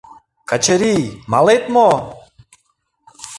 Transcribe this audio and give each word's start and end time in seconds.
—Качырий, 0.49 1.05
малет 1.31 1.63
мо? 1.73 1.89